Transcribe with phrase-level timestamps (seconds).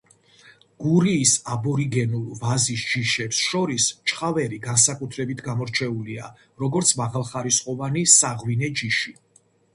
[0.83, 6.33] გურიის აბორიგენულ ვაზის ჯიშებს შორის ჩხავერი განსაკუთრებით გამორჩეულია,
[6.65, 9.17] როგორც მაღალხარისხოვანი საღვინე ჯიში.